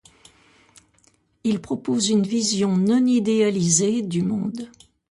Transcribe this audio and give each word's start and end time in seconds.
Il 1.43 1.59
propose 1.61 2.09
une 2.09 2.23
vision 2.25 2.75
non 2.75 3.05
idéalisée 3.05 4.01
du 4.01 4.23
monde. 4.23 4.67